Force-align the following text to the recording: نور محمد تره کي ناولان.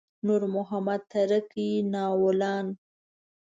نور 0.25 0.41
محمد 0.55 1.01
تره 1.11 1.39
کي 1.51 1.67
ناولان. 1.93 2.65